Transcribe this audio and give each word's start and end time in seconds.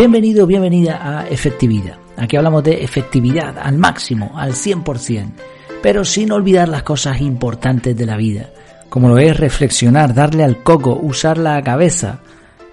Bienvenido, 0.00 0.46
bienvenida 0.46 0.98
a 1.02 1.28
Efectividad. 1.28 1.98
Aquí 2.16 2.34
hablamos 2.34 2.64
de 2.64 2.82
efectividad 2.82 3.58
al 3.58 3.76
máximo, 3.76 4.32
al 4.34 4.54
100%, 4.54 5.32
pero 5.82 6.06
sin 6.06 6.32
olvidar 6.32 6.70
las 6.70 6.84
cosas 6.84 7.20
importantes 7.20 7.94
de 7.94 8.06
la 8.06 8.16
vida, 8.16 8.48
como 8.88 9.10
lo 9.10 9.18
es 9.18 9.36
reflexionar, 9.36 10.14
darle 10.14 10.42
al 10.42 10.62
coco, 10.62 10.98
usar 11.02 11.36
la 11.36 11.60
cabeza, 11.60 12.20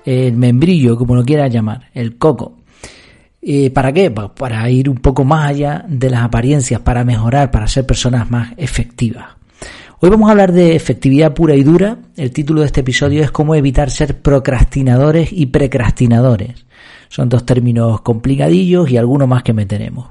el 0.06 0.38
membrillo, 0.38 0.96
como 0.96 1.16
lo 1.16 1.26
quiera 1.26 1.50
llamar, 1.50 1.90
el 1.94 2.18
coco. 2.18 2.60
Eh, 3.42 3.72
¿Para 3.72 3.92
qué? 3.92 4.10
Pues 4.10 4.30
para 4.30 4.70
ir 4.70 4.90
un 4.90 5.00
poco 5.00 5.26
más 5.26 5.50
allá 5.50 5.84
de 5.86 6.10
las 6.10 6.22
apariencias, 6.22 6.80
para 6.80 7.04
mejorar, 7.04 7.52
para 7.52 7.68
ser 7.68 7.86
personas 7.86 8.32
más 8.32 8.54
efectivas. 8.56 9.37
Hoy 10.00 10.12
vamos 10.12 10.30
a 10.30 10.34
hablar 10.34 10.52
de 10.52 10.76
efectividad 10.76 11.34
pura 11.34 11.56
y 11.56 11.64
dura. 11.64 11.98
El 12.16 12.32
título 12.32 12.62
de 12.62 12.68
este 12.68 12.82
episodio 12.82 13.24
es 13.24 13.32
cómo 13.32 13.56
evitar 13.56 13.90
ser 13.90 14.22
procrastinadores 14.22 15.30
y 15.34 15.48
precrastinadores. 15.48 16.68
Son 17.10 17.30
dos 17.30 17.48
términos 17.48 18.02
complicadillos 18.02 18.92
y 18.92 18.98
algunos 18.98 19.28
más 19.28 19.42
que 19.42 19.54
meteremos. 19.54 20.10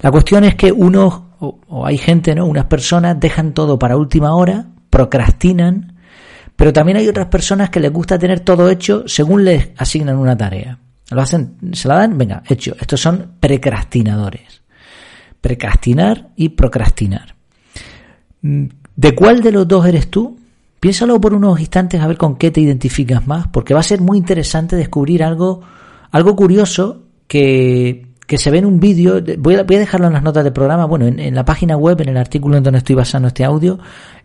La 0.00 0.10
cuestión 0.10 0.44
es 0.44 0.54
que 0.54 0.72
unos, 0.72 1.24
o, 1.40 1.84
hay 1.84 1.98
gente, 1.98 2.34
¿no? 2.34 2.46
Unas 2.46 2.64
personas 2.64 3.20
dejan 3.20 3.52
todo 3.52 3.78
para 3.78 3.98
última 3.98 4.34
hora, 4.34 4.64
procrastinan, 4.88 5.98
pero 6.56 6.72
también 6.72 6.96
hay 6.96 7.06
otras 7.06 7.26
personas 7.26 7.68
que 7.68 7.80
les 7.80 7.92
gusta 7.92 8.18
tener 8.18 8.40
todo 8.40 8.70
hecho 8.70 9.04
según 9.06 9.44
les 9.44 9.72
asignan 9.76 10.16
una 10.16 10.38
tarea. 10.38 10.78
Lo 11.10 11.20
hacen, 11.20 11.58
se 11.74 11.86
la 11.86 11.96
dan, 11.96 12.16
venga, 12.16 12.42
hecho. 12.48 12.74
Estos 12.80 12.98
son 12.98 13.32
precrastinadores. 13.40 14.62
Precrastinar 15.42 16.28
y 16.34 16.48
procrastinar. 16.48 17.34
¿De 18.98 19.14
cuál 19.14 19.42
de 19.42 19.52
los 19.52 19.68
dos 19.68 19.86
eres 19.86 20.10
tú? 20.10 20.36
Piénsalo 20.80 21.20
por 21.20 21.32
unos 21.32 21.60
instantes 21.60 22.00
a 22.00 22.08
ver 22.08 22.16
con 22.16 22.34
qué 22.34 22.50
te 22.50 22.60
identificas 22.60 23.28
más, 23.28 23.46
porque 23.46 23.72
va 23.72 23.78
a 23.78 23.84
ser 23.84 24.00
muy 24.00 24.18
interesante 24.18 24.74
descubrir 24.74 25.22
algo 25.22 25.60
algo 26.10 26.34
curioso 26.34 27.02
que, 27.28 28.06
se 28.28 28.50
ve 28.50 28.58
en 28.58 28.66
un 28.66 28.80
vídeo, 28.80 29.22
voy 29.38 29.54
a, 29.54 29.62
dejarlo 29.62 30.08
en 30.08 30.14
las 30.14 30.24
notas 30.24 30.42
del 30.42 30.52
programa, 30.52 30.86
bueno, 30.86 31.06
en, 31.06 31.32
la 31.32 31.44
página 31.44 31.76
web, 31.76 32.00
en 32.00 32.08
el 32.08 32.16
artículo 32.16 32.56
en 32.56 32.64
donde 32.64 32.78
estoy 32.78 32.96
basando 32.96 33.28
este 33.28 33.44
audio, 33.44 33.78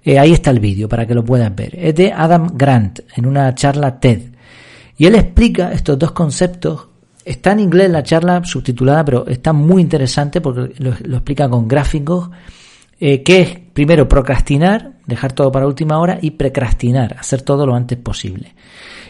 eh, 0.04 0.18
ahí 0.18 0.34
está 0.34 0.50
el 0.50 0.60
vídeo 0.60 0.90
para 0.90 1.06
que 1.06 1.14
lo 1.14 1.24
puedas 1.24 1.56
ver. 1.56 1.78
Es 1.78 1.94
de 1.94 2.12
Adam 2.12 2.48
Grant, 2.56 3.02
en 3.16 3.28
una 3.28 3.54
charla 3.54 4.00
TED. 4.00 4.22
Y 4.98 5.06
él 5.06 5.14
explica 5.14 5.72
estos 5.72 6.00
dos 6.00 6.14
conceptos. 6.14 6.88
Está 7.24 7.52
en 7.52 7.60
inglés 7.60 7.92
la 7.92 8.02
charla 8.02 8.44
subtitulada, 8.44 9.06
pero 9.06 9.28
está 9.28 9.54
muy 9.54 9.84
interesante 9.84 10.42
porque 10.42 10.74
lo, 10.82 11.18
explica 11.18 11.48
con 11.48 11.68
gráficos. 11.68 12.32
Eh, 13.00 13.22
que 13.22 13.63
primero, 13.74 14.08
procrastinar, 14.08 14.94
dejar 15.06 15.34
todo 15.34 15.52
para 15.52 15.68
última 15.68 16.00
hora, 16.00 16.20
y 16.22 16.32
precrastinar, 16.32 17.16
hacer 17.20 17.42
todo 17.42 17.66
lo 17.66 17.76
antes 17.76 17.98
posible. 17.98 18.54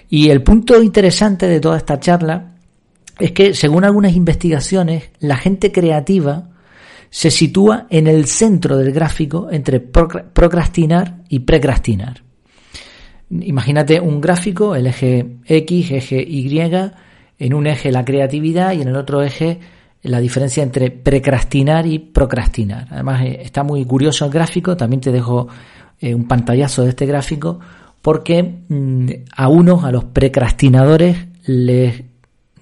Y 0.09 0.29
el 0.29 0.41
punto 0.41 0.81
interesante 0.81 1.47
de 1.47 1.59
toda 1.59 1.77
esta 1.77 1.99
charla 1.99 2.53
es 3.19 3.31
que, 3.31 3.53
según 3.53 3.83
algunas 3.83 4.15
investigaciones, 4.15 5.11
la 5.19 5.37
gente 5.37 5.71
creativa 5.71 6.49
se 7.09 7.29
sitúa 7.29 7.85
en 7.89 8.07
el 8.07 8.25
centro 8.25 8.77
del 8.77 8.91
gráfico 8.91 9.49
entre 9.51 9.79
procrastinar 9.79 11.19
y 11.29 11.39
precrastinar. 11.39 12.23
Imagínate 13.29 13.99
un 13.99 14.19
gráfico, 14.19 14.75
el 14.75 14.87
eje 14.87 15.37
X, 15.45 15.91
eje 15.91 16.21
Y, 16.21 16.59
en 17.39 17.53
un 17.53 17.67
eje 17.67 17.91
la 17.91 18.05
creatividad 18.05 18.73
y 18.73 18.81
en 18.81 18.87
el 18.87 18.95
otro 18.95 19.21
eje 19.21 19.59
la 20.03 20.19
diferencia 20.19 20.61
entre 20.63 20.91
precrastinar 20.91 21.87
y 21.87 21.99
procrastinar. 21.99 22.87
Además, 22.91 23.21
eh, 23.23 23.39
está 23.41 23.63
muy 23.63 23.85
curioso 23.85 24.25
el 24.25 24.31
gráfico, 24.31 24.75
también 24.75 25.01
te 25.01 25.11
dejo 25.11 25.47
eh, 25.99 26.13
un 26.13 26.27
pantallazo 26.27 26.83
de 26.83 26.89
este 26.89 27.05
gráfico, 27.05 27.59
porque 28.01 28.63
mm, 28.67 29.07
a 29.35 29.47
unos, 29.47 29.83
a 29.85 29.91
los 29.91 30.03
precrastinadores, 30.05 31.17
les 31.45 32.03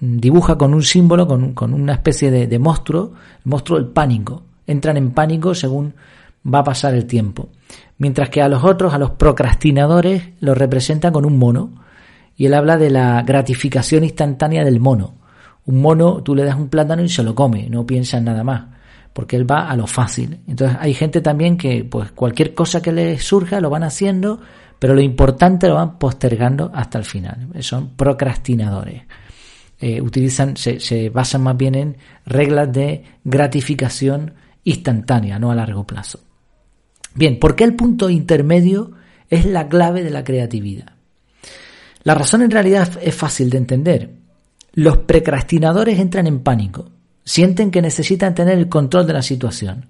dibuja 0.00 0.56
con 0.56 0.74
un 0.74 0.82
símbolo, 0.82 1.26
con, 1.26 1.52
con 1.52 1.74
una 1.74 1.94
especie 1.94 2.30
de, 2.30 2.58
monstruo, 2.58 3.12
el 3.44 3.50
monstruo 3.50 3.78
del 3.78 3.88
pánico. 3.88 4.44
Entran 4.66 4.96
en 4.96 5.10
pánico 5.10 5.54
según 5.54 5.94
va 6.52 6.60
a 6.60 6.64
pasar 6.64 6.94
el 6.94 7.06
tiempo. 7.06 7.50
Mientras 7.98 8.28
que 8.28 8.42
a 8.42 8.48
los 8.48 8.64
otros, 8.64 8.94
a 8.94 8.98
los 8.98 9.10
procrastinadores, 9.12 10.30
los 10.40 10.56
representa 10.56 11.12
con 11.12 11.24
un 11.24 11.38
mono. 11.38 11.70
Y 12.36 12.46
él 12.46 12.54
habla 12.54 12.78
de 12.78 12.90
la 12.90 13.22
gratificación 13.22 14.02
instantánea 14.02 14.64
del 14.64 14.80
mono. 14.80 15.14
Un 15.66 15.80
mono, 15.80 16.22
tú 16.22 16.34
le 16.34 16.44
das 16.44 16.56
un 16.56 16.68
plátano 16.68 17.02
y 17.02 17.08
se 17.08 17.22
lo 17.22 17.34
come, 17.34 17.68
no 17.68 17.86
piensa 17.86 18.18
en 18.18 18.24
nada 18.24 18.42
más, 18.42 18.64
porque 19.12 19.36
él 19.36 19.50
va 19.50 19.68
a 19.68 19.76
lo 19.76 19.86
fácil. 19.86 20.40
Entonces 20.46 20.76
hay 20.80 20.94
gente 20.94 21.20
también 21.20 21.56
que, 21.56 21.84
pues 21.84 22.10
cualquier 22.12 22.54
cosa 22.54 22.82
que 22.82 22.92
les 22.92 23.22
surja 23.22 23.60
lo 23.60 23.70
van 23.70 23.84
haciendo, 23.84 24.40
pero 24.78 24.94
lo 24.94 25.00
importante 25.00 25.68
lo 25.68 25.76
van 25.76 25.98
postergando 25.98 26.70
hasta 26.74 26.98
el 26.98 27.04
final. 27.04 27.48
Son 27.60 27.90
procrastinadores. 27.90 29.02
Eh, 29.78 30.00
utilizan, 30.00 30.56
se, 30.56 30.80
se 30.80 31.10
basan 31.10 31.42
más 31.42 31.56
bien 31.56 31.74
en 31.74 31.96
reglas 32.26 32.72
de 32.72 33.04
gratificación 33.24 34.34
instantánea, 34.64 35.38
no 35.38 35.50
a 35.50 35.54
largo 35.54 35.86
plazo. 35.86 36.20
Bien, 37.14 37.38
¿por 37.38 37.56
qué 37.56 37.64
el 37.64 37.74
punto 37.74 38.08
intermedio 38.08 38.92
es 39.28 39.44
la 39.44 39.68
clave 39.68 40.02
de 40.02 40.10
la 40.10 40.24
creatividad? 40.24 40.92
La 42.04 42.14
razón 42.14 42.42
en 42.42 42.50
realidad 42.50 42.98
es 43.00 43.14
fácil 43.14 43.50
de 43.50 43.58
entender. 43.58 44.10
Los 44.74 44.98
precrastinadores 44.98 45.98
entran 45.98 46.26
en 46.26 46.40
pánico, 46.40 46.90
sienten 47.24 47.70
que 47.70 47.82
necesitan 47.82 48.34
tener 48.34 48.58
el 48.58 48.68
control 48.68 49.06
de 49.06 49.12
la 49.12 49.22
situación. 49.22 49.86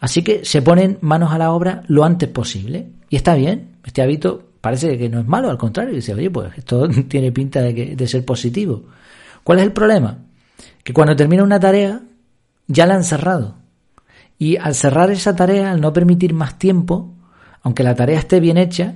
Así 0.00 0.22
que 0.22 0.44
se 0.44 0.62
ponen 0.62 0.98
manos 1.00 1.32
a 1.32 1.38
la 1.38 1.52
obra 1.52 1.82
lo 1.88 2.04
antes 2.04 2.28
posible. 2.28 2.88
Y 3.08 3.16
está 3.16 3.34
bien, 3.34 3.76
este 3.84 4.02
hábito 4.02 4.42
parece 4.60 4.96
que 4.96 5.08
no 5.08 5.20
es 5.20 5.26
malo, 5.26 5.50
al 5.50 5.58
contrario, 5.58 5.94
dice, 5.94 6.14
oye, 6.14 6.30
pues 6.30 6.56
esto 6.56 6.88
tiene 7.08 7.32
pinta 7.32 7.60
de, 7.62 7.96
de 7.96 8.06
ser 8.06 8.24
positivo. 8.24 8.84
¿Cuál 9.44 9.58
es 9.58 9.64
el 9.64 9.72
problema? 9.72 10.18
Que 10.84 10.92
cuando 10.92 11.16
termina 11.16 11.42
una 11.42 11.60
tarea, 11.60 12.00
ya 12.68 12.86
la 12.86 12.94
han 12.94 13.04
cerrado. 13.04 13.56
Y 14.38 14.56
al 14.56 14.74
cerrar 14.74 15.10
esa 15.10 15.36
tarea, 15.36 15.72
al 15.72 15.80
no 15.80 15.92
permitir 15.92 16.32
más 16.32 16.58
tiempo, 16.58 17.14
aunque 17.62 17.82
la 17.82 17.94
tarea 17.94 18.18
esté 18.18 18.40
bien 18.40 18.56
hecha, 18.56 18.94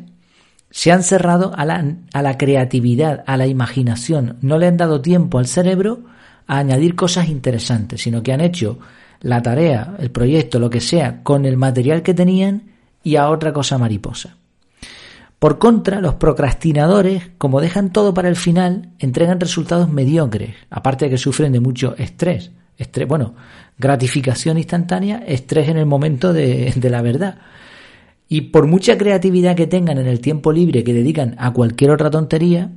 se 0.76 0.92
han 0.92 1.02
cerrado 1.02 1.52
a 1.56 1.64
la, 1.64 2.36
creatividad, 2.36 3.24
a 3.26 3.38
la 3.38 3.46
imaginación. 3.46 4.36
No 4.42 4.58
le 4.58 4.66
han 4.66 4.76
dado 4.76 5.00
tiempo 5.00 5.38
al 5.38 5.46
cerebro 5.46 6.00
a 6.46 6.58
añadir 6.58 6.94
cosas 6.94 7.30
interesantes, 7.30 8.02
sino 8.02 8.22
que 8.22 8.34
han 8.34 8.42
hecho 8.42 8.78
la 9.22 9.40
tarea, 9.40 9.96
el 9.98 10.10
proyecto, 10.10 10.58
lo 10.58 10.68
que 10.68 10.82
sea, 10.82 11.22
con 11.22 11.46
el 11.46 11.56
material 11.56 12.02
que 12.02 12.12
tenían 12.12 12.72
y 13.02 13.16
a 13.16 13.30
otra 13.30 13.54
cosa 13.54 13.78
mariposa. 13.78 14.36
Por 15.38 15.56
contra, 15.56 16.02
los 16.02 16.16
procrastinadores, 16.16 17.22
como 17.38 17.62
dejan 17.62 17.90
todo 17.90 18.12
para 18.12 18.28
el 18.28 18.36
final, 18.36 18.90
entregan 18.98 19.40
resultados 19.40 19.90
mediocres, 19.90 20.56
aparte 20.68 21.06
de 21.06 21.12
que 21.12 21.18
sufren 21.18 21.52
de 21.52 21.60
mucho 21.60 21.94
estrés. 21.96 22.50
estrés 22.76 23.08
bueno, 23.08 23.34
gratificación 23.78 24.58
instantánea, 24.58 25.24
estrés 25.26 25.70
en 25.70 25.78
el 25.78 25.86
momento 25.86 26.34
de, 26.34 26.70
de 26.76 26.90
la 26.90 27.00
verdad. 27.00 27.38
Y 28.28 28.42
por 28.42 28.66
mucha 28.66 28.98
creatividad 28.98 29.56
que 29.56 29.66
tengan 29.66 29.98
en 29.98 30.06
el 30.06 30.20
tiempo 30.20 30.52
libre 30.52 30.82
que 30.82 30.92
dedican 30.92 31.36
a 31.38 31.52
cualquier 31.52 31.92
otra 31.92 32.10
tontería, 32.10 32.70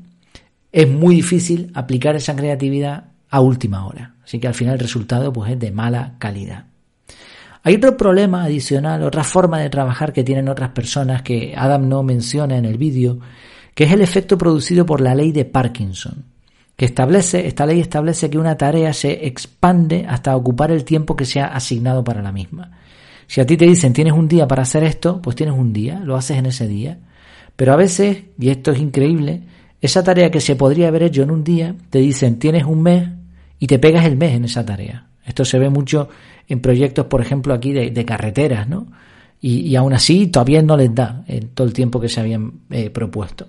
es 0.72 0.90
muy 0.90 1.16
difícil 1.16 1.72
aplicar 1.74 2.16
esa 2.16 2.36
creatividad 2.36 3.06
a 3.30 3.42
última 3.42 3.86
hora. 3.88 4.16
Así 4.24 4.40
que 4.40 4.48
al 4.48 4.54
final 4.54 4.74
el 4.76 4.80
resultado 4.80 5.34
pues, 5.34 5.52
es 5.52 5.60
de 5.60 5.72
mala 5.72 6.16
calidad. 6.20 6.66
Hay 7.64 7.76
otro 7.76 7.98
problema 7.98 8.44
adicional, 8.44 9.04
otra 9.04 9.24
forma 9.24 9.60
de 9.60 9.70
trabajar 9.70 10.14
que 10.14 10.24
tienen 10.24 10.48
otras 10.48 10.70
personas 10.70 11.24
que 11.24 11.54
Adam 11.58 11.90
no 11.90 12.04
menciona 12.04 12.58
en 12.58 12.66
el 12.66 12.78
vídeo, 12.78 13.20
que 13.76 13.84
es 13.84 13.92
el 13.92 14.02
efecto 14.02 14.38
producido 14.38 14.86
por 14.86 15.02
la 15.02 15.14
ley 15.14 15.31
de 15.31 15.46
Parkinson, 15.46 16.26
que 16.76 16.86
establece, 16.86 17.48
esta 17.48 17.66
ley 17.66 17.81
establece 17.81 18.30
que 18.30 18.38
una 18.38 18.58
tarea 18.58 18.94
se 18.94 19.26
expande 19.28 20.06
hasta 20.08 20.36
ocupar 20.36 20.72
el 20.72 20.86
tiempo 20.86 21.16
que 21.16 21.25
se 21.25 21.42
ha 21.42 21.48
asignado 21.48 22.04
para 22.04 22.22
la 22.22 22.31
misma. 22.31 22.72
Si 23.30 23.40
a 23.40 23.46
ti 23.46 23.58
te 23.58 23.66
dicen 23.66 23.94
tienes 23.94 24.14
un 24.14 24.28
día 24.28 24.48
para 24.48 24.64
hacer 24.64 24.84
esto, 24.84 25.22
pues 25.22 25.36
tienes 25.36 25.56
un 25.56 25.72
día, 25.72 26.00
lo 26.04 26.16
haces 26.16 26.38
en 26.38 26.48
ese 26.48 26.68
día. 26.68 26.98
Pero 27.56 27.74
a 27.74 27.76
veces, 27.76 28.24
y 28.40 28.50
esto 28.50 28.72
es 28.72 28.80
increíble, 28.80 29.44
esa 29.80 30.04
tarea 30.04 30.31
que 30.31 30.42
se 30.42 30.56
podría 30.56 30.88
haber 30.88 31.04
hecho 31.04 31.22
en 31.22 31.30
un 31.30 31.44
día, 31.44 31.76
te 31.92 32.00
dicen 32.00 32.40
tienes 32.40 32.64
un 32.64 32.81
mes 32.81 33.08
y 33.60 33.68
te 33.68 33.78
pegas 33.78 34.06
el 34.06 34.18
mes 34.18 34.34
en 34.34 34.46
esa 34.46 34.66
tarea. 34.66 35.10
Esto 35.24 35.46
se 35.46 35.60
ve 35.60 35.70
mucho 35.70 36.10
en 36.48 36.60
proyectos, 36.60 37.06
por 37.06 37.22
ejemplo, 37.22 37.54
aquí 37.54 37.72
de, 37.72 38.04
carreteras, 38.04 38.68
¿no? 38.68 38.88
Y, 39.40 39.76
aún 39.76 39.94
así 39.94 40.26
todavía 40.26 40.64
no 40.64 40.76
les 40.76 40.94
da 40.96 41.24
en 41.28 41.50
todo 41.50 41.68
el 41.68 41.74
tiempo 41.74 42.02
que 42.02 42.10
se 42.10 42.22
habían 42.22 42.62
eh, 42.72 42.90
propuesto. 42.90 43.48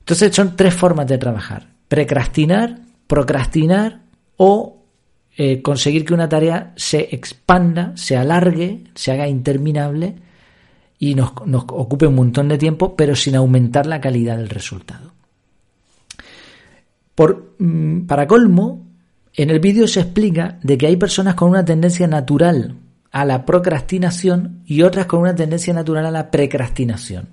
Entonces 0.00 0.36
son 0.36 0.56
tres 0.56 0.74
formas 0.74 1.06
de 1.06 1.16
trabajar. 1.16 1.68
Precrastinar, 1.88 2.80
procrastinar 3.06 4.02
o 4.36 4.77
eh, 5.40 5.62
conseguir 5.62 6.04
que 6.04 6.14
una 6.14 6.28
tarea 6.28 6.72
se 6.74 7.10
expanda, 7.12 7.92
se 7.94 8.16
alargue, 8.16 8.82
se 8.96 9.12
haga 9.12 9.28
interminable 9.28 10.16
y 10.98 11.14
nos, 11.14 11.30
nos, 11.46 11.62
ocupe 11.68 12.08
un 12.08 12.16
montón 12.16 12.48
de 12.48 12.58
tiempo, 12.58 12.96
pero 12.96 13.14
sin 13.14 13.36
aumentar 13.36 13.86
la 13.86 14.00
calidad 14.00 14.36
del 14.36 14.48
resultado. 14.48 15.12
Por, 17.14 17.54
mm, 17.60 18.06
para 18.06 18.26
colmo, 18.26 18.84
en 19.32 19.50
el 19.50 19.60
vídeo 19.60 19.86
se 19.86 20.00
explica 20.00 20.58
de 20.64 20.76
que 20.76 20.88
hay 20.88 20.96
personas 20.96 21.36
con 21.36 21.50
una 21.50 21.64
tendencia 21.64 22.08
natural 22.08 22.74
a 23.12 23.24
la 23.24 23.46
procrastinación 23.46 24.62
y 24.66 24.82
otras 24.82 25.06
con 25.06 25.20
una 25.20 25.36
tendencia 25.36 25.72
natural 25.72 26.06
a 26.06 26.10
la 26.10 26.32
precrastinación. 26.32 27.28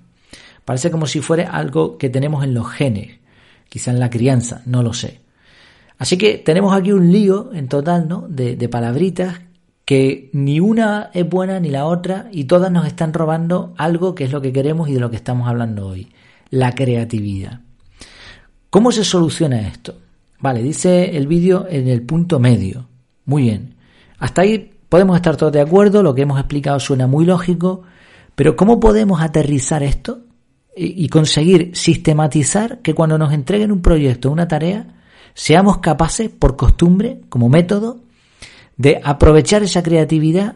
Parece 0.63 0.92
como 0.92 1.08
si 1.08 1.22
fuera 1.22 1.50
algo 1.50 1.98
que 1.98 2.10
tenemos 2.12 2.44
en 2.44 2.54
los 2.54 2.69
genes, 2.69 3.18
quizá 3.68 3.90
en 3.90 4.00
la 4.00 4.12
crianza, 4.12 4.62
no 4.68 4.84
lo 4.84 4.94
sé. 4.94 5.25
Así 5.97 6.18
que 6.18 6.38
tenemos 6.38 6.75
aquí 6.75 6.92
un 6.92 7.12
lío 7.12 7.51
en 7.53 7.68
total, 7.68 8.07
¿no? 8.07 8.25
De, 8.27 8.56
de 8.56 8.69
palabritas 8.69 9.39
que 9.86 10.31
ni 10.33 10.59
una 10.59 11.12
es 11.13 11.30
buena 11.30 11.59
ni 11.59 11.69
la 11.69 11.86
otra 11.86 12.27
y 12.31 12.45
todas 12.45 12.71
nos 12.71 12.88
están 12.88 13.13
robando 13.13 13.74
algo 13.77 14.15
que 14.15 14.24
es 14.24 14.31
lo 14.31 14.42
que 14.42 14.51
queremos 14.51 14.89
y 14.89 14.94
de 14.94 15.00
lo 15.00 15.12
que 15.12 15.15
estamos 15.15 15.47
hablando 15.47 15.88
hoy, 15.88 16.12
la 16.50 16.71
creatividad. 16.74 17.62
¿Cómo 18.71 18.92
se 18.92 19.06
soluciona 19.06 19.68
esto? 19.68 19.95
Vale, 20.39 20.62
dice 20.62 21.15
el 21.15 21.27
vídeo 21.27 21.68
en 21.69 21.88
el 21.88 22.01
punto 22.01 22.39
medio. 22.39 22.88
Muy 23.25 23.44
bien. 23.44 23.75
Hasta 24.18 24.41
ahí 24.41 24.74
podemos 24.89 25.15
estar 25.15 25.38
todos 25.38 25.53
de 25.53 25.62
acuerdo, 25.62 26.03
lo 26.03 26.15
que 26.15 26.24
hemos 26.24 26.39
explicado 26.39 26.80
suena 26.80 27.07
muy 27.07 27.25
lógico, 27.25 27.83
pero 28.33 28.56
¿cómo 28.56 28.80
podemos 28.80 29.21
aterrizar 29.21 29.83
esto 29.83 30.21
y 30.75 31.07
conseguir 31.07 31.71
sistematizar 31.74 32.80
que 32.80 32.94
cuando 32.94 33.18
nos 33.18 33.31
entreguen 33.31 33.71
un 33.71 33.81
proyecto, 33.81 34.30
una 34.30 34.45
tarea, 34.45 34.88
seamos 35.36 35.78
capaces, 35.78 36.32
por 36.32 36.56
costumbre, 36.56 37.22
como 37.30 37.50
método, 37.50 38.00
de 38.78 39.00
aprovechar 39.04 39.62
esa 39.62 39.84
creatividad 39.84 40.56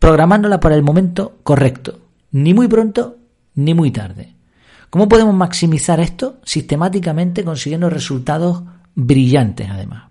programándola 0.00 0.58
para 0.58 0.74
el 0.74 0.82
momento 0.82 1.38
correcto, 1.44 2.00
ni 2.32 2.52
muy 2.52 2.66
pronto 2.66 3.18
ni 3.54 3.74
muy 3.74 3.92
tarde. 3.92 4.34
¿Cómo 4.88 5.08
podemos 5.08 5.34
maximizar 5.34 6.00
esto? 6.00 6.38
Sistemáticamente 6.42 7.44
consiguiendo 7.44 7.88
resultados 7.88 8.62
brillantes 8.94 9.68
además. 9.70 10.10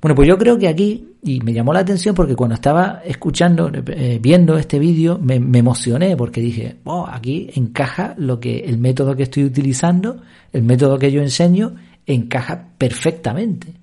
Bueno, 0.00 0.14
pues 0.16 0.28
yo 0.28 0.36
creo 0.36 0.58
que 0.58 0.68
aquí, 0.68 1.14
y 1.22 1.40
me 1.40 1.54
llamó 1.54 1.72
la 1.72 1.80
atención 1.80 2.14
porque 2.14 2.36
cuando 2.36 2.54
estaba 2.54 3.00
escuchando, 3.06 3.72
eh, 3.72 4.18
viendo 4.20 4.58
este 4.58 4.78
vídeo, 4.78 5.18
me, 5.18 5.36
emocioné 5.36 6.14
porque 6.14 6.42
dije, 6.42 6.76
oh, 6.84 7.06
aquí 7.10 7.48
encaja 7.54 8.14
lo 8.18 8.38
que 8.38 8.58
el 8.58 8.76
método 8.76 9.16
que 9.16 9.22
estoy 9.22 9.44
utilizando, 9.44 10.20
el 10.52 10.62
método 10.62 10.98
que 10.98 11.10
yo 11.10 11.22
enseño, 11.22 11.76
encaja 12.06 12.68
perfectamente. 12.78 13.74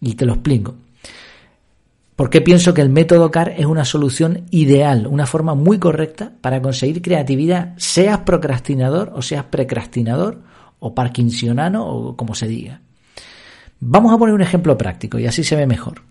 Y 0.00 0.14
te 0.14 0.26
lo 0.26 0.34
explico. 0.34 0.74
Porque 2.16 2.40
pienso 2.40 2.74
que 2.74 2.82
el 2.82 2.90
método 2.90 3.30
CAR 3.30 3.54
es 3.56 3.66
una 3.66 3.84
solución 3.84 4.44
ideal, 4.50 5.06
una 5.06 5.26
forma 5.26 5.54
muy 5.54 5.78
correcta 5.78 6.32
para 6.40 6.60
conseguir 6.60 7.00
creatividad, 7.00 7.74
seas 7.78 8.20
procrastinador 8.20 9.12
o 9.14 9.22
seas 9.22 9.44
precrastinador 9.44 10.42
o 10.78 10.94
parkinsonano 10.94 11.86
o 11.86 12.16
como 12.16 12.34
se 12.34 12.46
diga. 12.46 12.80
Vamos 13.80 14.12
a 14.12 14.18
poner 14.18 14.34
un 14.34 14.42
ejemplo 14.42 14.76
práctico 14.76 15.18
y 15.18 15.26
así 15.26 15.42
se 15.42 15.56
ve 15.56 15.66
mejor. 15.66 16.02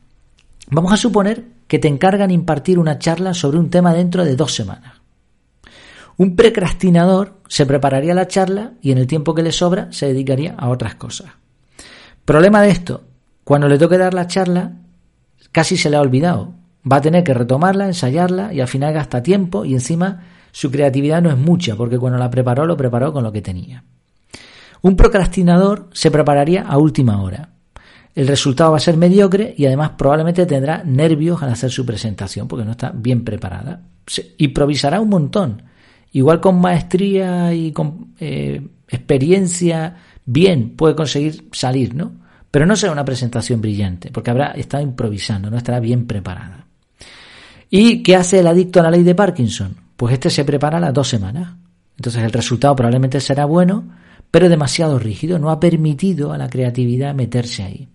Vamos 0.69 0.91
a 0.91 0.97
suponer 0.97 1.45
que 1.67 1.79
te 1.79 1.87
encargan 1.87 2.31
impartir 2.31 2.79
una 2.79 2.97
charla 2.97 3.33
sobre 3.33 3.59
un 3.59 3.69
tema 3.69 3.93
dentro 3.93 4.25
de 4.25 4.35
dos 4.35 4.53
semanas. 4.53 4.95
Un 6.17 6.35
precrastinador 6.35 7.39
se 7.47 7.65
prepararía 7.65 8.13
la 8.13 8.27
charla 8.27 8.73
y 8.81 8.91
en 8.91 8.97
el 8.97 9.07
tiempo 9.07 9.33
que 9.33 9.43
le 9.43 9.51
sobra 9.51 9.91
se 9.91 10.07
dedicaría 10.07 10.55
a 10.57 10.69
otras 10.69 10.95
cosas. 10.95 11.40
Problema 12.31 12.61
de 12.61 12.69
esto, 12.69 13.03
cuando 13.43 13.67
le 13.67 13.77
toque 13.77 13.97
dar 13.97 14.13
la 14.13 14.27
charla, 14.27 14.71
casi 15.51 15.75
se 15.75 15.89
le 15.89 15.97
ha 15.97 16.01
olvidado. 16.01 16.53
Va 16.89 16.97
a 16.97 17.01
tener 17.01 17.23
que 17.23 17.33
retomarla, 17.33 17.87
ensayarla 17.87 18.53
y 18.53 18.61
al 18.61 18.69
final 18.69 18.93
gasta 18.93 19.21
tiempo 19.21 19.65
y 19.65 19.73
encima 19.73 20.23
su 20.53 20.71
creatividad 20.71 21.21
no 21.21 21.29
es 21.29 21.37
mucha 21.37 21.75
porque 21.75 21.99
cuando 21.99 22.17
la 22.17 22.29
preparó 22.29 22.65
lo 22.65 22.77
preparó 22.77 23.11
con 23.11 23.23
lo 23.23 23.33
que 23.33 23.41
tenía. 23.41 23.83
Un 24.81 24.95
procrastinador 24.95 25.89
se 25.91 26.09
prepararía 26.09 26.61
a 26.61 26.77
última 26.77 27.21
hora 27.21 27.49
el 28.13 28.27
resultado 28.27 28.71
va 28.71 28.77
a 28.77 28.81
ser 28.81 28.97
mediocre 28.97 29.53
y 29.57 29.65
además 29.65 29.91
probablemente 29.97 30.45
tendrá 30.45 30.83
nervios 30.83 31.41
al 31.41 31.49
hacer 31.49 31.71
su 31.71 31.85
presentación 31.85 32.47
porque 32.47 32.65
no 32.65 32.71
está 32.71 32.91
bien 32.93 33.23
preparada. 33.23 33.81
Se 34.05 34.35
improvisará 34.37 34.99
un 34.99 35.09
montón. 35.09 35.63
Igual 36.11 36.41
con 36.41 36.59
maestría 36.59 37.53
y 37.53 37.71
con 37.71 38.13
eh, 38.19 38.61
experiencia, 38.89 39.95
bien 40.25 40.75
puede 40.75 40.95
conseguir 40.95 41.47
salir, 41.53 41.95
¿no? 41.95 42.20
Pero 42.51 42.65
no 42.65 42.75
será 42.75 42.91
una 42.91 43.05
presentación 43.05 43.61
brillante 43.61 44.11
porque 44.11 44.29
habrá 44.29 44.51
estado 44.51 44.83
improvisando, 44.83 45.49
no 45.49 45.57
estará 45.57 45.79
bien 45.79 46.05
preparada. 46.05 46.67
¿Y 47.69 48.03
qué 48.03 48.17
hace 48.17 48.39
el 48.39 48.47
adicto 48.47 48.81
a 48.81 48.83
la 48.83 48.91
ley 48.91 49.03
de 49.03 49.15
Parkinson? 49.15 49.75
Pues 49.95 50.13
este 50.13 50.29
se 50.29 50.43
prepara 50.43 50.79
las 50.79 50.93
dos 50.93 51.07
semanas. 51.07 51.53
Entonces 51.95 52.21
el 52.23 52.31
resultado 52.31 52.75
probablemente 52.75 53.21
será 53.21 53.45
bueno, 53.45 53.85
pero 54.29 54.49
demasiado 54.49 54.99
rígido, 54.99 55.39
no 55.39 55.49
ha 55.49 55.59
permitido 55.59 56.33
a 56.33 56.37
la 56.37 56.49
creatividad 56.49 57.15
meterse 57.15 57.63
ahí 57.63 57.87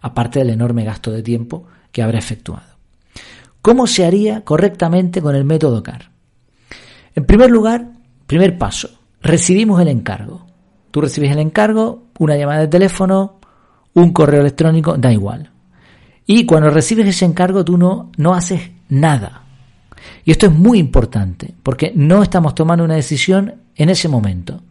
aparte 0.00 0.40
del 0.40 0.50
enorme 0.50 0.84
gasto 0.84 1.10
de 1.10 1.22
tiempo 1.22 1.64
que 1.90 2.02
habrá 2.02 2.18
efectuado. 2.18 2.74
¿Cómo 3.62 3.86
se 3.86 4.04
haría 4.04 4.42
correctamente 4.42 5.22
con 5.22 5.34
el 5.34 5.44
método 5.44 5.82
CAR? 5.82 6.10
En 7.14 7.24
primer 7.24 7.50
lugar, 7.50 7.92
primer 8.26 8.58
paso, 8.58 8.90
recibimos 9.22 9.80
el 9.80 9.88
encargo. 9.88 10.46
Tú 10.90 11.00
recibes 11.00 11.32
el 11.32 11.38
encargo, 11.38 12.08
una 12.18 12.36
llamada 12.36 12.60
de 12.60 12.68
teléfono, 12.68 13.40
un 13.94 14.12
correo 14.12 14.40
electrónico, 14.40 14.96
da 14.96 15.12
igual. 15.12 15.50
Y 16.26 16.46
cuando 16.46 16.70
recibes 16.70 17.06
ese 17.06 17.24
encargo 17.24 17.64
tú 17.64 17.76
no, 17.78 18.10
no 18.16 18.34
haces 18.34 18.70
nada. 18.88 19.42
Y 20.24 20.30
esto 20.30 20.46
es 20.46 20.52
muy 20.52 20.78
importante, 20.78 21.54
porque 21.62 21.92
no 21.94 22.22
estamos 22.22 22.54
tomando 22.54 22.84
una 22.84 22.94
decisión 22.94 23.54
en 23.76 23.90
ese 23.90 24.08
momento, 24.08 24.62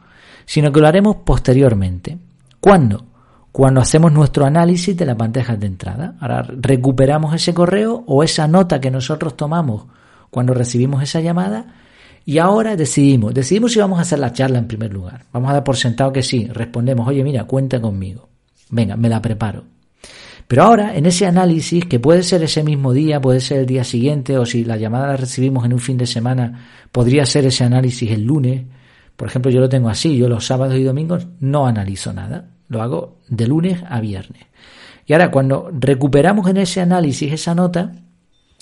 sino 0.45 0.71
que 0.71 0.79
lo 0.79 0.87
haremos 0.87 1.17
posteriormente. 1.17 2.17
¿Cuándo? 2.59 3.05
cuando 3.53 3.81
hacemos 3.81 4.11
nuestro 4.11 4.45
análisis 4.45 4.97
de 4.97 5.05
las 5.05 5.15
bandejas 5.15 5.59
de 5.59 5.67
entrada. 5.67 6.15
Ahora 6.19 6.41
recuperamos 6.41 7.35
ese 7.35 7.53
correo 7.53 8.03
o 8.07 8.23
esa 8.23 8.47
nota 8.47 8.81
que 8.81 8.89
nosotros 8.89 9.37
tomamos 9.37 9.85
cuando 10.31 10.55
recibimos 10.55 11.03
esa 11.03 11.21
llamada 11.21 11.67
y 12.25 12.39
ahora 12.39 12.75
decidimos, 12.75 13.31
decidimos 13.31 13.73
si 13.73 13.79
vamos 13.79 13.99
a 13.99 14.01
hacer 14.01 14.17
la 14.17 14.33
charla 14.33 14.57
en 14.57 14.67
primer 14.67 14.91
lugar. 14.91 15.25
Vamos 15.31 15.51
a 15.51 15.53
dar 15.53 15.63
por 15.63 15.77
sentado 15.77 16.11
que 16.11 16.23
sí, 16.23 16.47
respondemos, 16.47 17.07
oye 17.07 17.23
mira, 17.23 17.43
cuenta 17.43 17.79
conmigo. 17.79 18.27
Venga, 18.73 18.97
me 18.97 19.07
la 19.07 19.21
preparo. 19.21 19.65
Pero 20.47 20.63
ahora, 20.63 20.95
en 20.95 21.05
ese 21.05 21.27
análisis, 21.27 21.85
que 21.85 21.99
puede 21.99 22.23
ser 22.23 22.41
ese 22.43 22.63
mismo 22.63 22.91
día, 22.91 23.21
puede 23.21 23.39
ser 23.39 23.59
el 23.59 23.65
día 23.67 23.83
siguiente, 23.83 24.37
o 24.37 24.45
si 24.45 24.65
la 24.65 24.77
llamada 24.77 25.07
la 25.07 25.17
recibimos 25.17 25.63
en 25.63 25.73
un 25.73 25.79
fin 25.79 25.97
de 25.97 26.07
semana, 26.07 26.87
podría 26.91 27.25
ser 27.25 27.45
ese 27.45 27.63
análisis 27.63 28.11
el 28.11 28.23
lunes. 28.23 28.63
Por 29.15 29.27
ejemplo, 29.27 29.51
yo 29.51 29.59
lo 29.59 29.69
tengo 29.69 29.89
así, 29.89 30.17
yo 30.17 30.27
los 30.27 30.45
sábados 30.45 30.75
y 30.75 30.83
domingos 30.83 31.27
no 31.39 31.67
analizo 31.67 32.13
nada. 32.13 32.49
Lo 32.67 32.81
hago 32.81 33.19
de 33.29 33.47
lunes 33.47 33.79
a 33.87 34.01
viernes. 34.01 34.43
Y 35.05 35.13
ahora, 35.13 35.29
cuando 35.29 35.69
recuperamos 35.71 36.49
en 36.49 36.57
ese 36.57 36.81
análisis 36.81 37.31
esa 37.31 37.53
nota, 37.53 37.91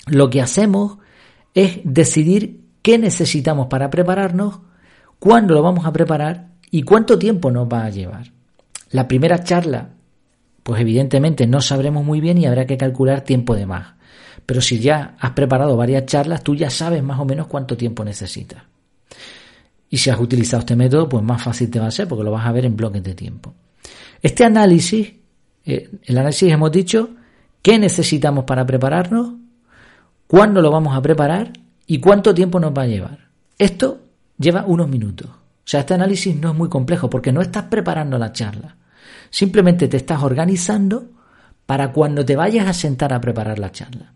lo 0.06 0.28
que 0.28 0.42
hacemos 0.42 0.98
es 1.54 1.80
decidir 1.84 2.60
qué 2.82 2.98
necesitamos 2.98 3.68
para 3.68 3.88
prepararnos, 3.88 4.60
cuándo 5.18 5.54
lo 5.54 5.62
vamos 5.62 5.86
a 5.86 5.92
preparar 5.92 6.48
y 6.70 6.82
cuánto 6.82 7.18
tiempo 7.18 7.50
nos 7.50 7.66
va 7.66 7.84
a 7.84 7.90
llevar. 7.90 8.30
La 8.90 9.08
primera 9.08 9.42
charla, 9.42 9.88
pues 10.62 10.80
evidentemente 10.80 11.46
no 11.46 11.60
sabremos 11.60 12.04
muy 12.04 12.20
bien 12.20 12.38
y 12.38 12.46
habrá 12.46 12.66
que 12.66 12.76
calcular 12.76 13.22
tiempo 13.22 13.54
de 13.54 13.66
más. 13.66 13.94
Pero 14.46 14.60
si 14.60 14.78
ya 14.78 15.16
has 15.18 15.32
preparado 15.32 15.76
varias 15.76 16.06
charlas, 16.06 16.42
tú 16.42 16.54
ya 16.54 16.70
sabes 16.70 17.02
más 17.02 17.18
o 17.18 17.24
menos 17.24 17.46
cuánto 17.46 17.76
tiempo 17.76 18.04
necesitas. 18.04 18.62
Y 19.88 19.98
si 19.98 20.10
has 20.10 20.18
utilizado 20.18 20.60
este 20.60 20.76
método, 20.76 21.08
pues 21.08 21.22
más 21.22 21.42
fácil 21.42 21.70
te 21.70 21.78
va 21.78 21.86
a 21.86 21.90
ser 21.90 22.08
porque 22.08 22.24
lo 22.24 22.30
vas 22.30 22.46
a 22.46 22.52
ver 22.52 22.64
en 22.64 22.76
bloques 22.76 23.02
de 23.02 23.14
tiempo. 23.14 23.54
Este 24.22 24.44
análisis, 24.44 25.12
eh, 25.66 25.90
el 26.04 26.18
análisis 26.18 26.50
hemos 26.50 26.72
dicho 26.72 27.10
qué 27.60 27.78
necesitamos 27.78 28.44
para 28.44 28.64
prepararnos, 28.64 29.34
cuándo 30.26 30.62
lo 30.62 30.70
vamos 30.70 30.96
a 30.96 31.02
preparar 31.02 31.52
y 31.86 31.98
cuánto 31.98 32.34
tiempo 32.34 32.58
nos 32.58 32.72
va 32.72 32.82
a 32.82 32.86
llevar. 32.86 33.28
Esto 33.58 34.00
lleva 34.38 34.64
unos 34.64 34.88
minutos. 34.88 35.28
O 35.28 35.66
sea, 35.66 35.80
este 35.80 35.94
análisis 35.94 36.34
no 36.34 36.50
es 36.50 36.56
muy 36.56 36.68
complejo 36.68 37.10
porque 37.10 37.32
no 37.32 37.40
estás 37.42 37.64
preparando 37.64 38.18
la 38.18 38.32
charla. 38.32 38.76
Simplemente 39.30 39.88
te 39.88 39.96
estás 39.96 40.22
organizando 40.22 41.10
para 41.66 41.92
cuando 41.92 42.24
te 42.24 42.36
vayas 42.36 42.66
a 42.66 42.72
sentar 42.72 43.12
a 43.12 43.20
preparar 43.20 43.58
la 43.58 43.72
charla. 43.72 44.12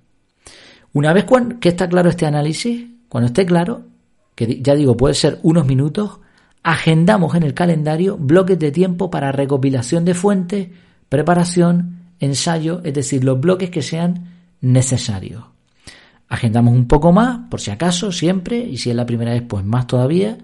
Una 0.92 1.12
vez 1.12 1.26
que 1.60 1.68
está 1.68 1.88
claro 1.88 2.10
este 2.10 2.26
análisis, 2.26 2.86
cuando 3.08 3.26
esté 3.26 3.46
claro, 3.46 3.84
que 4.34 4.60
ya 4.62 4.74
digo, 4.74 4.96
puede 4.96 5.14
ser 5.14 5.38
unos 5.42 5.66
minutos, 5.66 6.20
agendamos 6.62 7.34
en 7.34 7.42
el 7.42 7.54
calendario 7.54 8.16
bloques 8.18 8.58
de 8.58 8.72
tiempo 8.72 9.10
para 9.10 9.32
recopilación 9.32 10.04
de 10.04 10.14
fuentes, 10.14 10.68
preparación, 11.08 12.12
ensayo, 12.18 12.80
es 12.84 12.94
decir, 12.94 13.24
los 13.24 13.40
bloques 13.40 13.70
que 13.70 13.82
sean 13.82 14.32
necesarios. 14.60 15.44
Agendamos 16.28 16.74
un 16.74 16.88
poco 16.88 17.12
más, 17.12 17.48
por 17.48 17.60
si 17.60 17.70
acaso, 17.70 18.10
siempre, 18.10 18.58
y 18.58 18.78
si 18.78 18.90
es 18.90 18.96
la 18.96 19.06
primera 19.06 19.32
vez, 19.32 19.42
pues 19.48 19.64
más 19.64 19.86
todavía. 19.86 20.38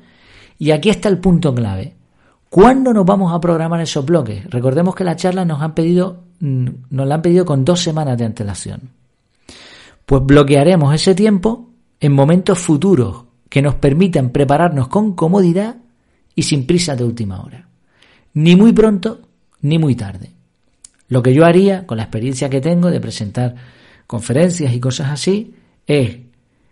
Y 0.59 0.71
aquí 0.71 0.91
está 0.91 1.09
el 1.09 1.19
punto 1.19 1.55
clave. 1.55 1.97
¿Cuándo 2.53 2.93
nos 2.93 3.07
vamos 3.07 3.33
a 3.33 3.41
programar 3.41 3.81
esos 3.81 4.05
bloques? 4.05 4.45
Recordemos 4.51 4.95
que 4.95 5.05
la 5.05 5.17
charla 5.17 5.43
nos 5.43 5.63
han 5.63 5.75
pedido, 5.75 6.25
mm, 6.41 6.67
nos 6.91 7.07
la 7.07 7.15
han 7.15 7.23
pedido 7.23 7.47
con 7.47 7.65
dos 7.65 7.81
semanas 7.81 8.19
de 8.19 8.27
antelación. 8.27 8.91
Pues 10.05 10.23
bloquearemos 10.23 10.95
ese 10.95 11.15
tiempo 11.15 11.71
en 11.99 12.13
momentos 12.13 12.59
futuros 12.59 13.25
que 13.49 13.63
nos 13.63 13.77
permitan 13.77 14.29
prepararnos 14.29 14.89
con 14.89 15.15
comodidad 15.15 15.77
y 16.35 16.43
sin 16.43 16.67
prisa 16.67 16.95
de 16.95 17.05
última 17.05 17.43
hora. 17.43 17.69
Ni 18.35 18.55
muy 18.55 18.75
pronto 18.75 19.23
ni 19.63 19.79
muy 19.79 19.95
tarde. 19.95 20.31
Lo 21.09 21.23
que 21.23 21.33
yo 21.33 21.47
haría 21.47 21.87
con 21.87 21.97
la 21.97 22.03
experiencia 22.03 22.51
que 22.51 22.61
tengo 22.61 22.91
de 22.91 23.01
presentar 23.01 23.55
conferencias 24.07 24.75
y 24.75 24.79
cosas 24.79 25.11
así 25.11 25.55
es, 25.87 26.19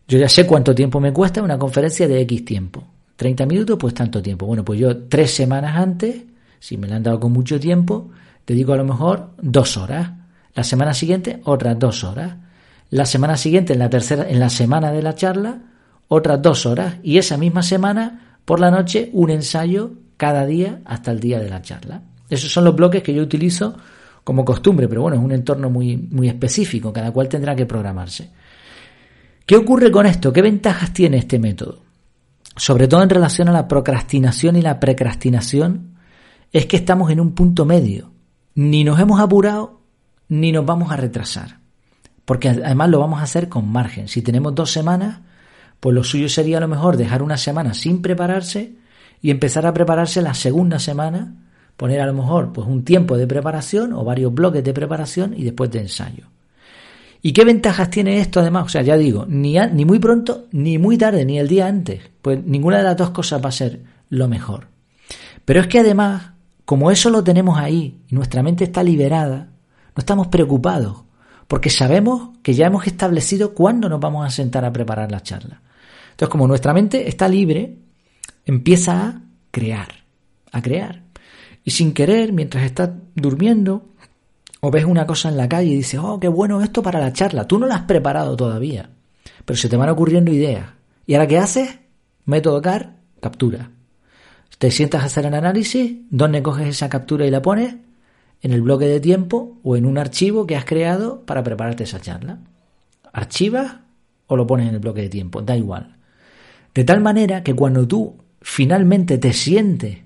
yo 0.07 0.19
ya 0.19 0.29
sé 0.29 0.47
cuánto 0.47 0.75
tiempo 0.75 1.01
me 1.01 1.15
cuesta 1.15 1.43
una 1.43 1.59
conferencia 1.59 2.07
de 2.07 2.21
X 2.21 2.45
tiempo. 2.45 2.85
30 3.21 3.45
minutos, 3.45 3.77
pues 3.79 3.93
tanto 3.93 4.23
tiempo. 4.23 4.47
Bueno, 4.47 4.65
pues 4.65 4.81
yo 4.81 4.97
tres 4.97 5.35
semanas 5.35 5.77
antes, 5.77 6.23
si 6.59 6.79
me 6.79 6.89
la 6.89 6.97
han 6.97 7.03
dado 7.03 7.21
con 7.21 7.33
mucho 7.33 7.61
tiempo, 7.61 8.09
dedico 8.47 8.73
a 8.73 8.79
lo 8.79 8.85
mejor 8.87 9.33
dos 9.43 9.77
horas. 9.77 10.13
La 10.55 10.65
semana 10.65 10.95
siguiente, 10.95 11.43
otras 11.45 11.79
dos 11.79 12.03
horas. 12.03 12.37
La 12.89 13.05
semana 13.05 13.37
siguiente, 13.37 13.75
en 13.75 13.81
la 13.81 13.91
tercera, 13.91 14.27
en 14.27 14.41
la 14.41 14.49
semana 14.49 14.91
de 14.91 15.03
la 15.03 15.15
charla, 15.15 15.59
otras 16.09 16.41
dos 16.41 16.65
horas. 16.65 16.95
Y 17.03 17.19
esa 17.19 17.37
misma 17.37 17.63
semana, 17.63 18.39
por 18.47 18.59
la 18.59 18.71
noche, 18.71 19.11
un 19.13 19.29
ensayo 19.29 19.91
cada 20.17 20.47
día 20.47 20.81
hasta 20.87 21.11
el 21.11 21.21
día 21.21 21.41
de 21.41 21.51
la 21.51 21.61
charla. 21.61 22.01
Esos 22.31 22.51
son 22.51 22.65
los 22.65 22.75
bloques 22.75 23.03
que 23.03 23.13
yo 23.13 23.23
utilizo 23.23 23.77
como 24.25 24.47
costumbre, 24.47 24.89
pero 24.89 25.03
bueno, 25.03 25.19
es 25.19 25.23
un 25.23 25.33
entorno 25.33 25.69
muy, 25.69 25.99
muy 25.99 26.31
específico, 26.31 26.91
cada 26.91 27.13
cual 27.13 27.29
tendrá 27.29 27.55
que 27.55 27.67
programarse. 27.67 28.31
¿Qué 29.45 29.57
ocurre 29.57 29.91
con 29.91 30.07
esto? 30.07 30.33
¿Qué 30.33 30.41
ventajas 30.41 30.95
tiene 30.95 31.19
este 31.19 31.39
método? 31.39 31.90
Sobre 32.61 32.89
todo 32.89 33.03
en 33.03 33.09
relación 33.09 33.49
a 33.49 33.53
la 33.53 33.67
procrastinación 33.67 34.55
y 34.55 34.61
la 34.61 34.79
precrastinación, 34.81 35.95
es 36.53 36.67
que 36.67 36.77
estamos 36.77 37.11
en 37.11 37.19
un 37.19 37.33
punto 37.33 37.65
medio. 37.65 38.13
Ni 38.55 38.85
nos 38.85 39.01
hemos 39.01 39.19
apurado, 39.19 39.81
ni 40.29 40.53
nos 40.53 40.67
vamos 40.67 40.93
a 40.93 40.99
retrasar. 40.99 41.61
Porque 42.27 42.51
además 42.51 42.91
lo 42.91 43.01
vamos 43.01 43.21
a 43.21 43.23
hacer 43.23 43.49
con 43.49 43.67
margen. 43.73 44.09
Si 44.09 44.21
tenemos 44.21 44.55
dos 44.55 44.71
semanas, 44.71 45.21
pues 45.81 45.95
lo 45.95 46.05
suyo 46.05 46.29
sería 46.29 46.59
a 46.59 46.61
lo 46.61 46.69
mejor 46.69 46.99
dejar 46.99 47.23
una 47.23 47.39
semana 47.39 47.73
sin 47.73 48.03
prepararse 48.03 48.75
y 49.23 49.31
empezar 49.31 49.65
a 49.65 49.73
prepararse 49.73 50.21
la 50.21 50.35
segunda 50.35 50.79
semana 50.79 51.37
poner 51.79 52.03
a 52.03 52.07
lo 52.07 52.13
mejor 52.13 52.53
pues 52.53 52.69
un 52.69 52.85
tiempo 52.85 53.17
de 53.17 53.27
preparación 53.27 53.95
o 53.95 54.05
varios 54.05 54.35
bloques 54.35 54.63
de 54.63 54.75
preparación 54.75 55.33
y 55.35 55.45
después 55.45 55.71
de 55.71 55.81
ensayo. 55.81 56.27
¿Y 57.23 57.33
qué 57.33 57.45
ventajas 57.45 57.91
tiene 57.91 58.21
esto 58.21 58.41
además? 58.41 58.67
O 58.67 58.69
sea, 58.69 58.83
ya 58.83 58.97
digo, 58.97 59.27
ni, 59.29 59.59
ni 59.73 59.85
muy 59.85 59.99
pronto, 59.99 60.47
ni 60.53 60.79
muy 60.79 60.97
tarde, 60.97 61.25
ni 61.25 61.39
el 61.39 61.49
día 61.49 61.67
antes. 61.67 62.01
Pues 62.23 62.43
ninguna 62.45 62.79
de 62.79 62.85
las 62.85 62.97
dos 62.97 63.11
cosas 63.11 63.43
va 63.45 63.51
a 63.51 63.53
ser 63.53 63.81
lo 64.09 64.29
mejor. 64.29 64.69
Pero 65.45 65.61
es 65.61 65.67
que 65.67 65.81
además, 65.81 66.33
como 66.65 66.91
eso 66.91 67.11
lo 67.11 67.23
tenemos 67.23 67.59
ahí 67.59 68.01
y 68.09 68.15
nuestra 68.15 68.43
mente 68.43 68.65
está 68.65 68.83
liberada, 68.83 69.49
no 69.95 70.01
estamos 70.01 70.29
preocupados, 70.29 71.03
porque 71.47 71.69
sabemos 71.69 72.39
que 72.43 72.55
ya 72.55 72.67
hemos 72.67 72.87
establecido 72.87 73.55
cuándo 73.55 73.89
nos 73.89 74.01
vamos 74.01 74.27
a 74.27 74.31
sentar 74.31 74.65
a 74.65 74.73
preparar 74.73 75.11
la 75.11 75.23
charla. 75.23 75.61
Entonces, 76.13 76.31
como 76.31 76.47
nuestra 76.47 76.73
mente 76.73 77.09
está 77.09 77.29
libre, 77.29 77.77
empieza 78.47 79.07
a 79.07 79.23
crear, 79.51 79.89
a 80.53 80.63
crear. 80.63 81.03
Y 81.65 81.73
sin 81.73 81.93
querer, 81.93 82.33
mientras 82.33 82.65
estás 82.65 82.91
durmiendo, 83.15 83.91
o 84.61 84.71
ves 84.71 84.85
una 84.85 85.07
cosa 85.07 85.29
en 85.29 85.37
la 85.37 85.49
calle 85.49 85.71
y 85.71 85.77
dices, 85.77 86.01
oh, 86.03 86.21
qué 86.21 86.29
bueno 86.29 86.63
esto 86.63 86.83
para 86.83 87.01
la 87.01 87.13
charla. 87.13 87.49
Tú 87.49 87.59
no 87.59 87.67
la 87.67 87.77
has 87.77 87.83
preparado 87.83 88.37
todavía, 88.37 88.91
pero 89.45 89.57
se 89.57 89.69
te 89.69 89.77
van 89.77 89.89
ocurriendo 89.89 90.33
ideas. 90.33 90.67
¿Y 91.07 91.15
ahora 91.15 91.27
qué 91.27 91.39
haces? 91.39 91.79
Método 92.27 92.61
CAR, 92.61 92.97
captura. 93.21 93.71
Te 94.59 94.71
sientas 94.71 95.03
a 95.03 95.07
hacer 95.07 95.25
el 95.25 95.35
análisis, 95.35 96.01
¿dónde 96.11 96.43
coges 96.43 96.69
esa 96.69 96.91
captura 96.91 97.27
y 97.27 97.31
la 97.31 97.41
pones? 97.41 97.77
En 98.43 98.53
el 98.53 98.61
bloque 98.61 98.87
de 98.87 99.01
tiempo 99.01 99.59
o 99.63 99.77
en 99.77 99.87
un 99.87 99.97
archivo 99.97 100.47
que 100.47 100.57
has 100.57 100.65
creado 100.65 101.23
para 101.25 101.43
prepararte 101.43 101.85
esa 101.85 102.01
charla. 102.01 102.39
¿Archivas 103.13 103.77
o 104.27 104.37
lo 104.37 104.47
pones 104.47 104.69
en 104.69 104.75
el 104.75 104.81
bloque 104.81 105.03
de 105.03 105.09
tiempo? 105.09 105.41
Da 105.43 105.57
igual. 105.57 105.97
De 106.75 106.85
tal 106.85 107.01
manera 107.01 107.43
que 107.43 107.55
cuando 107.55 107.89
tú 107.89 108.17
finalmente 108.41 109.19
te 109.19 109.33
sientes 109.33 109.99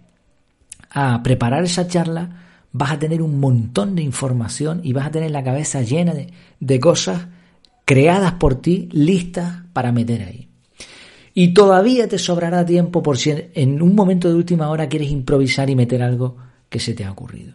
a 0.91 1.23
preparar 1.23 1.65
esa 1.65 1.87
charla, 1.89 2.44
vas 2.75 2.91
a 2.91 2.99
tener 2.99 3.23
un 3.23 3.39
montón 3.39 3.95
de 3.95 4.03
información 4.03 4.81
y 4.83 4.93
vas 4.93 5.07
a 5.07 5.11
tener 5.13 5.31
la 5.31 5.45
cabeza 5.45 5.83
llena 5.83 6.13
de, 6.13 6.81
cosas 6.81 7.29
creadas 7.85 8.33
por 8.33 8.61
ti, 8.61 8.89
listas 8.91 9.63
para 9.73 9.93
meter 9.93 10.23
ahí. 10.23 10.49
Y 11.35 11.55
todavía 11.55 12.09
te 12.09 12.19
sobrará 12.19 12.67
tiempo 12.67 13.01
por 13.01 13.17
si 13.17 13.33
en 13.55 13.81
un 13.81 13.95
momento 13.95 14.29
de 14.29 14.35
última 14.35 14.71
hora 14.71 14.89
quieres 14.89 15.11
improvisar 15.11 15.71
y 15.71 15.77
meter 15.77 16.03
algo 16.03 16.37
que 16.69 16.81
se 16.81 16.95
te 16.95 17.05
ha 17.05 17.13
ocurrido. 17.13 17.55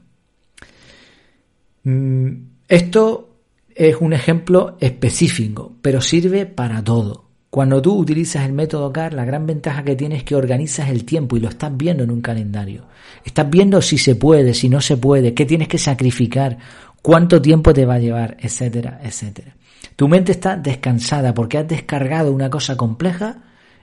Mm, 1.84 2.30
esto 2.70 3.42
es 3.76 3.98
un 4.00 4.14
ejemplo 4.14 4.78
específico, 4.80 5.76
pero 5.82 6.00
sirve 6.00 6.46
para 6.46 6.82
todo. 6.82 7.29
Cuando 7.50 7.82
tú 7.82 7.98
utilizas 7.98 8.46
el 8.46 8.54
método 8.54 8.94
CAR, 8.94 9.14
la 9.14 9.26
gran 9.26 9.48
ventaja 9.48 9.84
que 9.84 9.96
tienes 9.96 10.20
es 10.20 10.24
que 10.24 10.36
organizas 10.36 10.90
el 10.90 11.04
tiempo 11.04 11.36
y 11.36 11.40
lo 11.40 11.50
estás 11.50 11.76
viendo 11.76 12.04
en 12.04 12.12
un 12.12 12.22
calendario. 12.22 12.86
Estás 13.26 13.50
viendo 13.50 13.82
si 13.82 13.98
se 13.98 14.16
puede, 14.16 14.54
si 14.54 14.70
no 14.70 14.82
se 14.82 14.98
puede, 14.98 15.34
qué 15.34 15.46
tienes 15.46 15.68
que 15.68 15.80
sacrificar, 15.80 16.58
cuánto 17.02 17.42
tiempo 17.42 17.74
te 17.74 17.86
va 17.86 17.96
a 17.96 18.00
llevar, 18.00 18.38
etcétera, 18.40 19.00
etcétera. 19.04 19.56
Tu 19.96 20.08
mente 20.08 20.34
está 20.34 20.58
descansada 20.58 21.34
porque 21.34 21.58
has 21.58 21.68
descargado 21.68 22.32
una 22.32 22.52
cosa 22.52 22.78
compleja 22.78 23.38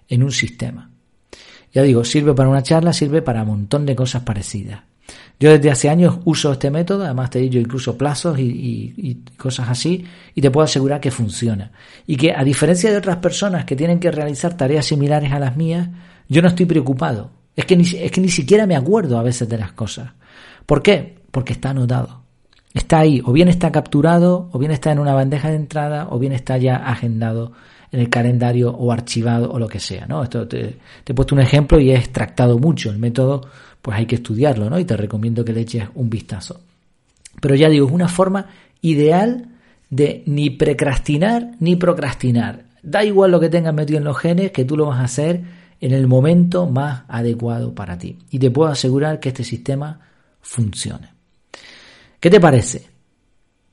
en 0.08 0.22
un 0.22 0.30
sistema. 0.30 0.90
Ya 1.72 1.82
digo, 1.82 2.04
sirve 2.04 2.34
para 2.34 2.48
una 2.48 2.62
charla, 2.62 2.92
sirve 2.92 3.20
para 3.20 3.42
un 3.42 3.48
montón 3.48 3.84
de 3.84 3.96
cosas 3.96 4.22
parecidas. 4.22 4.82
Yo 5.38 5.50
desde 5.50 5.70
hace 5.70 5.90
años 5.90 6.18
uso 6.24 6.52
este 6.52 6.70
método, 6.70 7.04
además 7.04 7.28
te 7.28 7.40
digo 7.40 7.60
incluso 7.60 7.96
plazos 7.98 8.38
y, 8.38 9.22
cosas 9.36 9.68
así, 9.68 10.04
y 10.34 10.40
te 10.40 10.50
puedo 10.50 10.64
asegurar 10.64 11.00
que 11.00 11.10
funciona. 11.10 11.72
Y 12.06 12.16
que 12.16 12.32
a 12.32 12.42
diferencia 12.42 12.90
de 12.90 12.96
otras 12.96 13.18
personas 13.18 13.66
que 13.66 13.76
tienen 13.76 14.00
que 14.00 14.10
realizar 14.10 14.56
tareas 14.56 14.86
similares 14.86 15.32
a 15.32 15.38
las 15.38 15.56
mías, 15.56 15.88
yo 16.28 16.40
no 16.40 16.48
estoy 16.48 16.64
preocupado. 16.64 17.30
Es 17.54 17.66
que 17.66 17.76
ni, 17.76 17.84
es 17.84 18.10
que 18.10 18.20
ni 18.20 18.30
siquiera 18.30 18.66
me 18.66 18.76
acuerdo 18.76 19.18
a 19.18 19.22
veces 19.22 19.48
de 19.48 19.58
las 19.58 19.72
cosas. 19.72 20.10
¿Por 20.64 20.82
qué? 20.82 21.16
Porque 21.30 21.52
está 21.52 21.70
anotado. 21.70 22.22
Está 22.72 23.00
ahí, 23.00 23.22
o 23.24 23.32
bien 23.32 23.48
está 23.48 23.70
capturado, 23.72 24.48
o 24.52 24.58
bien 24.58 24.72
está 24.72 24.90
en 24.92 24.98
una 24.98 25.14
bandeja 25.14 25.50
de 25.50 25.56
entrada, 25.56 26.08
o 26.10 26.18
bien 26.18 26.32
está 26.32 26.56
ya 26.56 26.76
agendado 26.76 27.52
en 27.92 28.00
el 28.00 28.10
calendario 28.10 28.70
o 28.70 28.92
archivado 28.92 29.50
o 29.50 29.58
lo 29.58 29.68
que 29.68 29.80
sea. 29.80 30.06
¿no? 30.06 30.22
Esto 30.22 30.48
te, 30.48 30.78
te 31.04 31.12
he 31.12 31.14
puesto 31.14 31.34
un 31.34 31.40
ejemplo 31.40 31.78
y 31.78 31.90
he 31.90 31.96
extractado 31.96 32.58
mucho. 32.58 32.90
El 32.90 32.98
método 32.98 33.48
pues 33.86 33.98
hay 33.98 34.06
que 34.06 34.16
estudiarlo, 34.16 34.68
¿no? 34.68 34.80
Y 34.80 34.84
te 34.84 34.96
recomiendo 34.96 35.44
que 35.44 35.52
le 35.52 35.60
eches 35.60 35.84
un 35.94 36.10
vistazo. 36.10 36.60
Pero 37.40 37.54
ya 37.54 37.68
digo, 37.68 37.86
es 37.86 37.92
una 37.92 38.08
forma 38.08 38.48
ideal 38.80 39.46
de 39.90 40.24
ni 40.26 40.50
precrastinar 40.50 41.52
ni 41.60 41.76
procrastinar. 41.76 42.64
Da 42.82 43.04
igual 43.04 43.30
lo 43.30 43.38
que 43.38 43.48
tengas 43.48 43.72
metido 43.72 43.98
en 43.98 44.04
los 44.04 44.18
genes, 44.18 44.50
que 44.50 44.64
tú 44.64 44.76
lo 44.76 44.86
vas 44.86 44.98
a 44.98 45.04
hacer 45.04 45.40
en 45.80 45.92
el 45.92 46.08
momento 46.08 46.66
más 46.66 47.04
adecuado 47.06 47.76
para 47.76 47.96
ti. 47.96 48.18
Y 48.28 48.40
te 48.40 48.50
puedo 48.50 48.68
asegurar 48.68 49.20
que 49.20 49.28
este 49.28 49.44
sistema 49.44 50.00
funcione. 50.40 51.08
¿Qué 52.18 52.28
te 52.28 52.40
parece? 52.40 52.88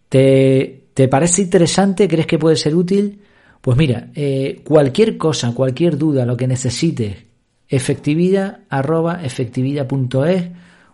¿Te, 0.09 0.89
te 0.93 1.07
parece 1.07 1.41
interesante? 1.41 2.07
¿Crees 2.07 2.27
que 2.27 2.37
puede 2.37 2.55
ser 2.55 2.75
útil? 2.75 3.19
Pues 3.59 3.75
mira, 3.75 4.11
eh, 4.13 4.61
cualquier 4.63 5.17
cosa, 5.17 5.55
cualquier 5.55 5.97
duda, 5.97 6.23
lo 6.23 6.37
que 6.37 6.45
necesites 6.45 7.32
efectividad 7.75 8.59
arroba 8.69 9.23
efectividad.es 9.23 10.49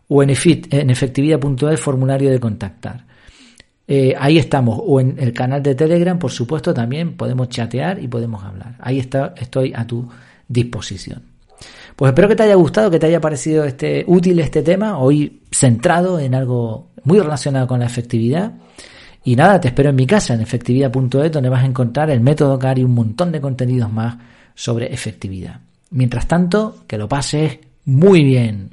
o 0.07 0.23
en, 0.23 0.29
en 0.29 0.89
efectividad.es 0.89 1.79
formulario 1.79 2.31
de 2.31 2.39
contactar. 2.39 3.05
Eh, 3.87 4.13
ahí 4.17 4.37
estamos, 4.37 4.79
o 4.81 4.99
en 4.99 5.15
el 5.17 5.33
canal 5.33 5.63
de 5.63 5.73
Telegram, 5.73 6.17
por 6.19 6.31
supuesto, 6.31 6.73
también 6.73 7.17
podemos 7.17 7.49
chatear 7.49 8.01
y 8.01 8.07
podemos 8.07 8.43
hablar. 8.43 8.75
Ahí 8.79 8.99
está, 8.99 9.33
estoy 9.35 9.73
a 9.75 9.85
tu 9.85 10.07
disposición. 10.47 11.23
Pues 11.95 12.09
espero 12.11 12.27
que 12.27 12.35
te 12.35 12.43
haya 12.43 12.55
gustado, 12.55 12.91
que 12.91 12.99
te 12.99 13.07
haya 13.07 13.19
parecido 13.19 13.65
este, 13.65 14.05
útil 14.07 14.39
este 14.39 14.61
tema, 14.61 14.99
hoy 14.99 15.41
centrado 15.51 16.19
en 16.19 16.35
algo 16.35 16.89
muy 17.03 17.19
relacionado 17.19 17.67
con 17.67 17.79
la 17.79 17.87
efectividad. 17.87 18.53
Y 19.23 19.35
nada, 19.35 19.59
te 19.59 19.67
espero 19.67 19.89
en 19.89 19.95
mi 19.95 20.05
casa, 20.05 20.33
en 20.33 20.41
efectividad.es, 20.41 21.31
donde 21.31 21.49
vas 21.49 21.63
a 21.63 21.65
encontrar 21.65 22.09
el 22.09 22.21
método 22.21 22.57
CAR 22.57 22.79
y 22.79 22.83
un 22.83 22.93
montón 22.93 23.31
de 23.31 23.41
contenidos 23.41 23.91
más 23.91 24.17
sobre 24.55 24.93
efectividad. 24.93 25.61
Mientras 25.91 26.27
tanto, 26.27 26.77
que 26.87 26.97
lo 26.97 27.07
pases 27.07 27.59
muy 27.85 28.23
bien. 28.23 28.71